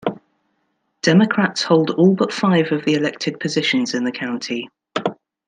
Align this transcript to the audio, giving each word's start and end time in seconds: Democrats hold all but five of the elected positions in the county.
Democrats 1.03 1.61
hold 1.61 1.91
all 1.91 2.15
but 2.15 2.33
five 2.33 2.71
of 2.71 2.85
the 2.85 2.95
elected 2.95 3.39
positions 3.39 3.93
in 3.93 4.03
the 4.03 4.11
county. 4.11 4.67